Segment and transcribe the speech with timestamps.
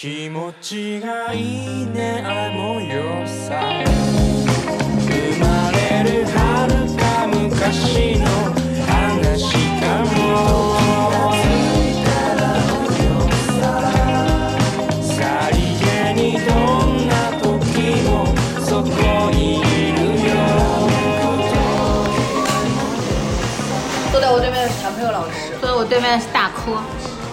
[0.00, 3.60] 気持ちがいいねあの夜さ。
[5.00, 8.24] 生まれる遥か昔の。
[8.86, 10.14] 話かも。
[15.02, 15.10] さ
[15.50, 16.54] りげにど
[16.86, 17.12] んな
[17.42, 17.50] 時
[18.06, 18.08] も
[18.64, 18.86] そこ
[19.32, 19.62] にい
[19.94, 20.30] るよ
[24.12, 26.80] 坐在我对面的是谭朋友老师，坐在我对面的是大科，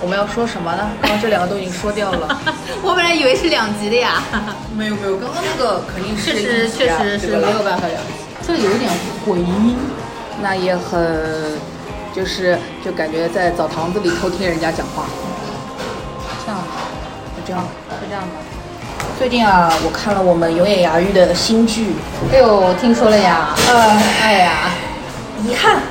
[0.06, 0.88] 我们要说什么呢？
[1.02, 2.40] 刚刚这两个都已经说掉了。
[2.86, 4.22] 我本来以为是两集的呀，
[4.78, 7.98] 没有没有，刚刚那个肯定是确实确实是没有办法聊。
[8.46, 8.92] 这个有点
[9.26, 9.76] 回音，
[10.44, 11.58] 那也很，
[12.14, 12.56] 就是
[12.86, 15.06] 就感觉在澡堂子里偷听人家讲话，
[16.46, 16.62] 这样
[17.36, 17.64] 就这样。
[17.90, 18.30] 就这样吧。
[19.18, 21.96] 最近啊，我看了我们永野芽郁的新剧，
[22.32, 24.52] 哎呦，我听说了呀，呃，哎呀，
[25.44, 25.82] 遗憾，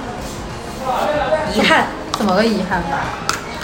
[1.52, 1.86] 遗憾。
[2.16, 2.98] 怎么个遗憾法？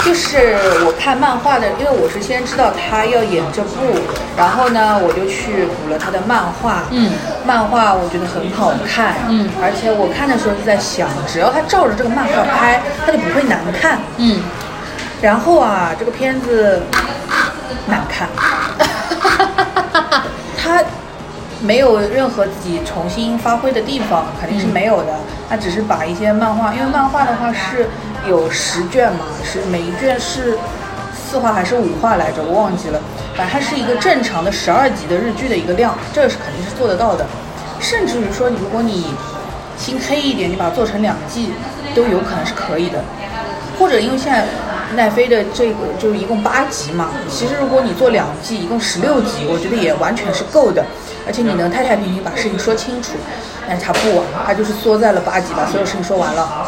[0.04, 3.77] 就是我看漫画的，因为我是先知道他要演这部，
[4.36, 6.84] 然后呢，我就去补了他的漫画。
[6.90, 7.12] 嗯，
[7.45, 9.15] 漫画我觉得很好看。
[9.28, 13.98] 嗯而且我看的时候就在想，只要他照着这个漫画拍，他就不会难看。
[14.16, 14.40] 嗯，
[15.21, 16.82] 然后啊，这个片子
[17.87, 18.26] 难看，
[20.56, 20.82] 他
[21.60, 25.12] 没有任何自己重新发挥的地方，肯定是没有的。
[25.48, 27.90] 他只是把一些漫画，因为漫画的话是
[28.29, 30.59] 有十卷嘛，是每一卷是
[31.15, 33.01] 四话还是五话来着，我忘记了。
[33.37, 37.27] 反正它是一个正常的十二集的日剧的一个量，这是肯定是做得到的。
[37.80, 39.07] 甚至于说，你如果你
[39.79, 41.52] 心黑一点，你把它做成两季，
[41.95, 43.02] 都有可能是可以的。
[43.79, 44.45] 或者因为现在
[44.95, 50.84] 奈飞的这个就是一共八集嘛，其实如果你做两季，一共十六集，我觉得也完全是够的，
[51.27, 53.12] 而且你能太太平平把事情说清楚。
[53.71, 56.66] 但是他不啊，他就是缩在了八级，把所有事情说完了。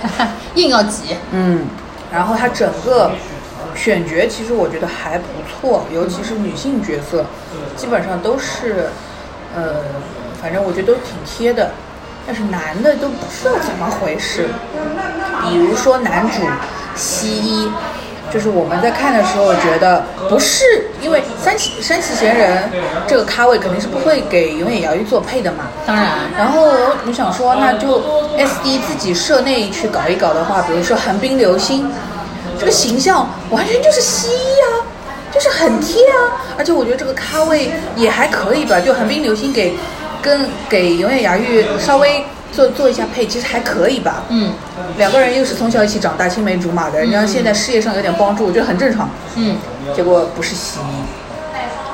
[0.56, 1.66] 硬要挤，嗯，
[2.10, 3.10] 然后他整个
[3.74, 7.26] 选角其实我觉得还不错，尤其是女性角色，
[7.76, 8.88] 基本上都是，
[9.54, 9.82] 呃，
[10.40, 11.72] 反正我觉得都挺贴的。
[12.26, 14.48] 但是男的都不知道怎么回事，
[15.42, 16.40] 比如说男主
[16.94, 17.70] 西一，
[18.32, 20.64] 就是我们在看的时候觉得不是，
[21.00, 22.70] 因为三崎三崎贤人
[23.06, 26.06] 这个咖位肯定是不会给永野遥玉做配的嘛，当然，
[26.36, 26.62] 然后
[27.06, 28.02] 我想说，那就
[28.36, 31.90] S D 自己社内去搞一搞的话，比如说寒冰流星，
[32.58, 34.84] 这个形象完全就是西医啊，
[35.32, 39.74] 就是很贴啊，而且我觉得这个咖位也还可以吧，就寒冰流星给
[40.20, 44.22] 跟给永野芽郁稍微做做一下配，其实还可以吧。
[44.28, 44.52] 嗯
[44.96, 49.08] 两个人又是从小一起长大，青梅竹马的，人家现在事业上有点帮助，我觉得很正常。
[49.36, 49.56] 嗯，
[49.94, 50.82] 结果不是西医，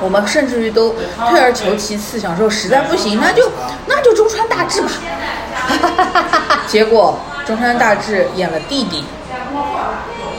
[0.01, 0.95] 我们甚至于都
[1.29, 3.51] 退而求其次，想说实在不行，那就
[3.87, 4.89] 那就中川大志吧。
[6.67, 9.03] 结果中川大志演了弟弟，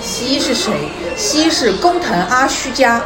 [0.00, 0.72] 西医是谁？
[1.16, 3.00] 西医是工藤阿须加。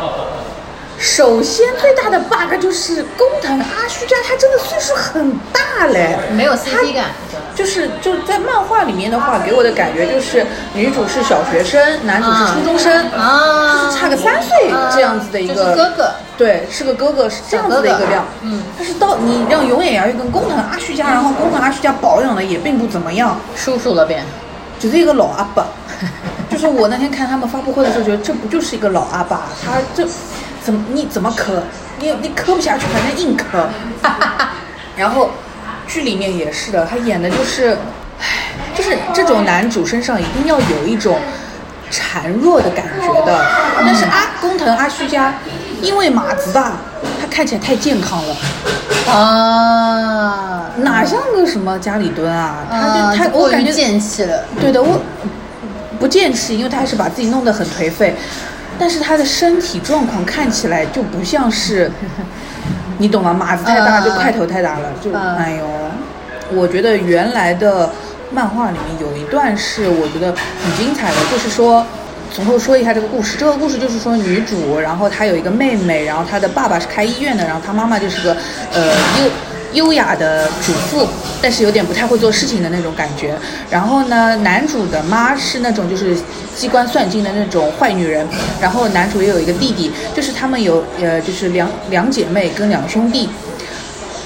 [1.00, 7.06] 首先最大的 bug 就是工藤阿须加，他真的岁数很大嘞，没有 CP 感，
[7.55, 10.44] 就是就是在漫画里面的话，给我的感觉就是
[10.75, 13.72] 女主是小学生，男主是初中生，啊。
[13.72, 18.22] 就是差个三岁这样子的一个、就是哥哥，对，是个哥哥，是这样子的一个量。
[18.43, 24.22] 嗯，但是到你让永野芽郁跟工藤阿须加，然后工藤阿须加保养的也并不怎么样，叔叔了变，
[24.78, 25.66] 就是一个老阿爸。
[26.50, 29.43] 就是我那天看他们发布会的时候，觉得这不就是一个老阿爸？
[29.65, 30.06] 他这
[30.62, 31.62] 怎么你怎么磕？
[31.98, 33.69] 你你磕不下去，反正硬磕。
[34.97, 35.31] 然后
[35.87, 37.76] 剧里面也是的，他演的就是，
[38.21, 41.19] 唉，就是这种男主身上一定要有一种
[41.91, 43.47] 孱弱的感觉的。
[43.78, 45.34] 但是阿工藤阿须加，
[45.81, 46.72] 因为马子大，
[47.21, 48.37] 他看起来太健康了，
[49.12, 52.66] 啊，哪像个什么家里蹲啊？
[52.71, 55.00] 他他，我感觉贱气了，对的，我
[55.98, 58.15] 不健气，因为他还是把自己弄得很颓废，
[58.81, 61.91] 但是他的身体状况看起来就不像是，
[62.99, 63.35] 你懂吗？
[63.35, 65.67] 码子太大，嗯就块头太大了，就、嗯哎呦，
[66.59, 67.91] 我觉得原来的
[68.33, 71.85] 漫画里面有一段是我觉得很精彩的，就是说。
[72.33, 73.37] 从头说一下这个故事。
[73.37, 78.37] 这个故事就是说，女主，然后她有一个妹妹，然后她的爸爸是开医院的，然后她妈妈就是个
[78.72, 78.87] 呃
[79.19, 79.28] 优
[79.72, 81.07] 优雅的主妇，
[81.41, 83.34] 但是有点不太会做事情的那种感觉。
[83.71, 86.17] 然后呢，男主的妈是那种就是
[86.57, 88.27] 机关算尽的那种坏女人。
[88.61, 93.28] 然后男主也有一个弟弟，就是他们有呃就是两两姐妹跟两兄弟。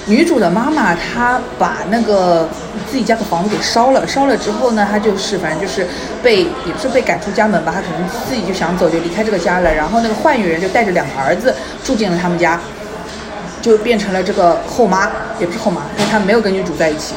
[0.07, 2.47] 女主的妈妈她把那个
[2.91, 5.87] 自己家的房子给烧了，烧了之后呢，她就是反正就是
[6.23, 9.75] 被也不是被赶出家门吧，她可能自己就想走，就离开这个家了。
[9.75, 12.61] 然后那个坏女人就带着两个儿子住进了他们家，
[13.65, 17.15] 就变成了这个后妈，也不是后妈，但她没有跟女主在一起。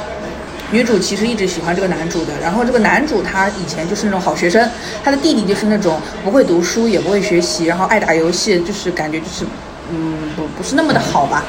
[0.72, 4.70] 女主其实一直喜欢这个男主的，然后这个男主他以前就是那种好学生，
[5.04, 9.46] 他的弟弟就是那种不会读书也不会学习，然后爱打游戏，就是感觉就是
[9.92, 11.44] 嗯不不是那么的好吧，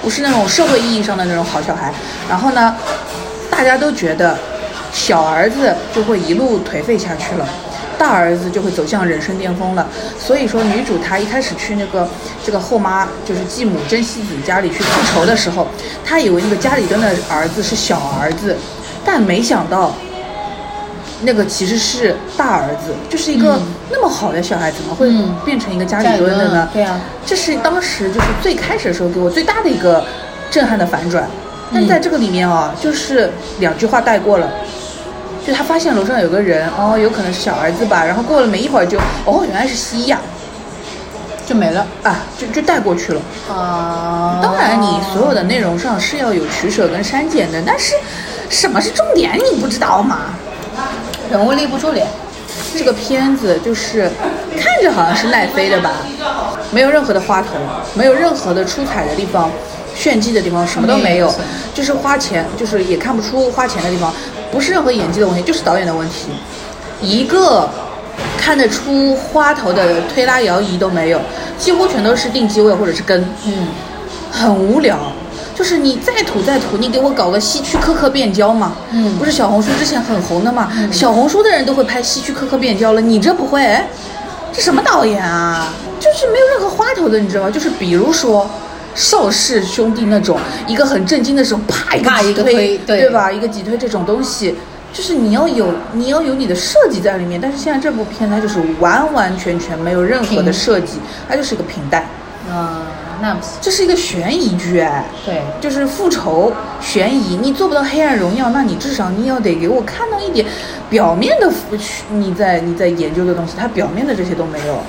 [0.00, 1.92] 不是那种社会意义上的那种好小孩。
[2.26, 2.74] 然后呢，
[3.50, 4.38] 大家都觉得
[4.94, 7.46] 小儿子就会一路颓废下去了。
[7.98, 9.86] 大儿子就会走向人生巅峰了，
[10.18, 12.08] 所以说女主她一开始去那个
[12.44, 15.66] 这个后妈就是继母真希子家里去复仇的时候，
[16.04, 18.56] 她以为那个家里蹲的儿子是小儿子，
[19.04, 19.92] 但没想到
[21.22, 23.62] 那个其实是大儿子，就是一个嗯。
[23.90, 25.34] 那么好的小孩，怎么会嗯。
[25.44, 26.68] 变成一个家里蹲的呢？
[26.72, 30.04] 对啊，这是当时就是最开始的时候给我最大的一个
[30.50, 31.26] 震撼的反转，
[31.72, 34.48] 但在这个里面啊，就是两句话带过了。
[35.48, 40.20] 就他发现楼上有个人，哦，有可能是小儿子吧，然后过了没一会儿就，哦，原来是西亚，
[41.46, 43.20] 就没了啊，就就带过去了。
[43.50, 44.40] 啊。
[44.42, 47.94] 当然，你所有的内容上是要有取舍跟删减的，但是
[48.50, 50.18] 什么是重点你不知道吗？
[51.30, 52.06] 人物立不住脸，
[52.76, 54.10] 这个片子就是
[54.60, 55.92] 看着好像是奈飞的吧，
[56.70, 57.48] 没有任何的花头，
[57.94, 59.50] 没有任何的出彩的地方，
[59.94, 61.34] 炫技的地方什么都没有没有，
[61.72, 64.12] 就是花钱，就是也看不出花钱的地方，
[64.50, 66.28] 不是任何演技的问题，就是导演的问题，
[67.00, 67.68] 一个
[68.36, 71.20] 看得出花头的推拉摇移都没有，
[71.58, 73.68] 几乎全都是定机位或者是跟，嗯，
[74.30, 74.98] 很无聊。
[75.54, 78.74] 就是你再土再土，你给我搞个希区柯克变焦嘛？
[78.92, 80.72] 嗯不是小红书之前很红的嘛？
[80.92, 83.64] 小红书的人都会拍希区柯克变焦了，你这不会？
[83.64, 83.88] 哎
[84.50, 85.72] 这什么导演啊？
[86.00, 87.50] 就是没有任何花头的，你知道吗？
[87.50, 88.48] 就是比如说
[88.98, 90.36] 邵氏兄弟那种，
[90.66, 93.30] 一个很震惊的时候，啪一个对吧？
[93.30, 94.56] 一个挤推这种东西，
[94.92, 97.40] 就是你要有你要有你的设计在里面。
[97.40, 100.98] 但是现在这部片它就是完完全全没有任何的设计，
[101.28, 102.04] 它就是一个平淡。
[102.50, 102.82] 嗯，
[103.22, 110.44] 那这是一个悬疑剧哎，对，就是复仇悬疑，你做不到黑暗荣耀，那你至少你要得给我看到一点
[110.90, 111.76] 表面的复
[112.10, 114.82] 你在你在研究的东西，它表面的这些都没有。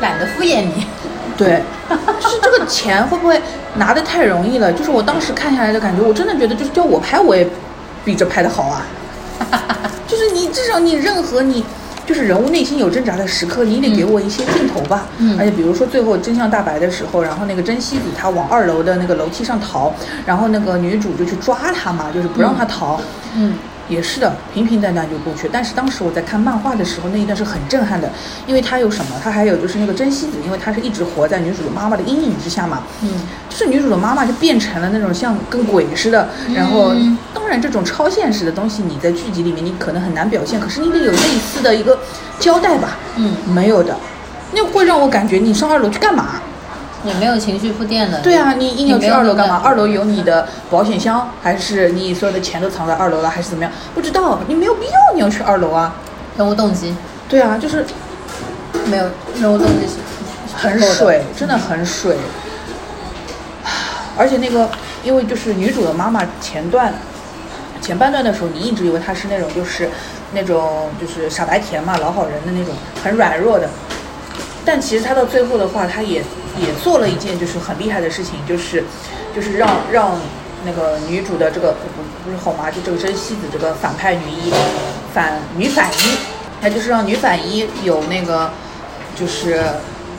[0.00, 0.84] 懒得敷衍你。
[1.36, 1.62] 对，
[2.20, 3.40] 就是这个钱会不会
[3.76, 4.72] 拿的太容易了？
[4.72, 7.46] 就是我当时看下来的感觉，我真的觉得就是叫我拍我也
[8.04, 8.86] 比这拍的好啊。
[10.06, 11.64] 就是你至少你任何你
[12.04, 15.06] 就是人物内心有挣扎的时刻，你得给我一些镜头吧。
[15.18, 19.92] 嗯而且比如说最后真相大白的时候，然后那个真希子她往二楼的那个楼梯上逃，
[20.26, 23.00] 然后那个女主就去抓她嘛，就是不让她逃。
[23.34, 23.54] 嗯，
[23.88, 25.48] 也是的，平平淡淡就过去。
[25.52, 28.10] 但是当时我在看漫画的时候，那一段是很震撼的，
[28.46, 29.20] 因为它有什么？
[29.22, 32.82] 它还有就是那个真希子，因为她是一直活在女主的妈妈的阴影之下嘛。
[33.02, 33.10] 嗯，
[33.48, 41.98] 就是女主的妈妈就变成了那种像跟鬼似的，然后嗯当然这种超现实的东西你在剧集里面你可能很难表现，可是你得有类似的一个
[42.38, 42.96] 交代吧。
[43.16, 43.96] 嗯，没有的，
[44.52, 46.40] 那会让我感觉你上二楼去干嘛？
[47.04, 48.20] 也没有情绪铺垫的。
[48.20, 49.60] 对啊，你硬要去二楼干嘛？
[49.64, 53.72] 二楼有你的保险箱，还是你所有的钱都藏在二楼了，还是怎么样？
[53.94, 55.94] 不知道，你没有必要你要去二楼啊。
[56.36, 56.94] 人物动机
[57.28, 57.84] 对啊，就是
[58.86, 59.04] 没有，
[59.40, 62.16] 人物动机是很水，真的很水。
[64.16, 64.68] 而且那个，
[65.02, 66.92] 因为就是女主的妈妈前段
[67.80, 69.90] 前半段的时候，你一直以为她是那种就是
[70.32, 73.68] 那种就是傻白甜嘛，老好人的那种很软弱的，
[74.64, 76.22] 但其实她到最后的话，她也
[76.60, 78.84] 也做了一件就是很厉害的事情，就是
[79.34, 80.18] 就是让让
[80.64, 84.52] 那个女主的这个不不不是后妈，就这个真希子这个反派女一
[85.12, 86.16] 反女反一，
[86.60, 88.50] 她就是让女反一有那个
[89.16, 89.62] 就是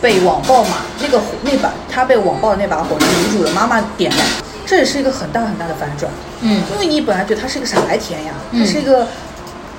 [0.01, 4.18] 被网暴嘛，那个火那把她被网暴的那把火是女主的妈妈点的，
[4.66, 6.11] 这也是一个很大很大的反转。
[6.42, 9.07] 嗯因为你本来觉得他是一个傻白甜呀，她嗯是一个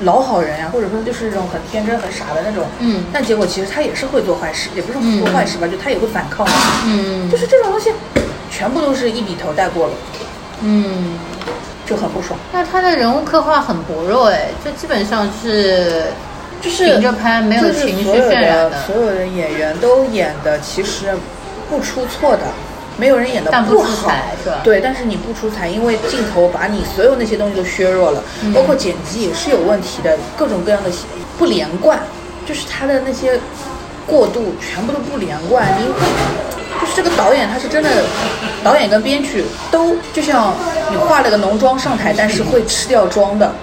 [0.00, 3.04] 老好人呀，或者说就是那种很天真很傻的那种，嗯。
[3.12, 6.52] 但结果其实他也是会做坏事，也不是做坏事吧，就他也会反抗嘛，
[6.86, 7.30] 嗯。
[7.30, 7.92] 就是这种东西，
[8.50, 9.92] 全部都是一笔头带过了，
[10.62, 11.16] 嗯，
[11.86, 12.38] 就很不爽。
[12.52, 16.04] 那他的人物刻画很薄弱哎，就基本上是
[16.60, 18.82] 就是凭着拍没有就是情绪渲染的。
[18.86, 21.14] 所有的演员都演的其实
[21.70, 22.42] 不出错的，
[22.96, 24.22] 没有人演的但不出好彩
[24.62, 30.90] 对，但是你不出彩，因为镜头把你所有那些东西都削弱了，嗯包括剪辑也是有问题的，各种各样的
[31.38, 31.98] 不连贯，
[32.46, 33.38] 就是他的那些
[34.06, 35.86] 过渡全部都不连贯，你。
[36.80, 37.88] 就是这个导演，他是真的，
[38.62, 40.52] 导演跟编剧都就像
[40.90, 43.54] 你化了个浓妆上台，但是会吃掉妆的，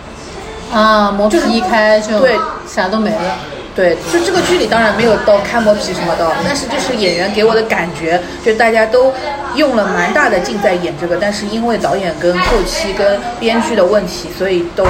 [0.73, 2.35] 啊，磨皮就是一开就对
[2.65, 3.37] 啥都没了。
[3.73, 9.13] 对，就这个剧里当然没有到开磨皮什么的，但是就是演员给我的感觉，就大家都
[9.55, 14.85] 用了蛮大的劲在演这个，但是因为导演跟后期跟编剧的问题，所以都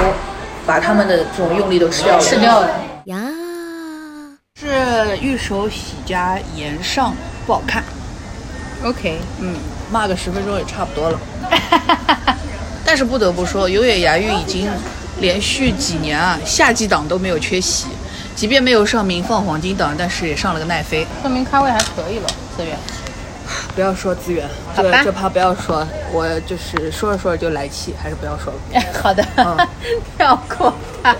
[0.66, 2.20] 把他们的这种用力都吃掉了。
[2.20, 2.70] 吃掉了
[3.04, 3.16] 呀！
[4.60, 7.14] 是玉手洗加盐上
[7.46, 7.84] 不好看。
[8.84, 9.54] OK，嗯，
[9.92, 11.20] 骂个十分钟也差不多了。
[12.84, 14.68] 但是不得不说，有野牙玉已经
[15.20, 17.86] 连续几年啊，夏季档都没有缺席。
[18.34, 22.28] 即便没有上名放黄金档，但是也上了个奈飞，说明咖位还可以了。
[22.56, 22.76] 资源，
[23.74, 28.82] 不要说资源，这这怕不要说，我就是说着说着就来气，还是不要说了。
[29.02, 29.24] 好的，
[30.16, 31.14] 跳过它。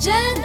[0.00, 0.39] 真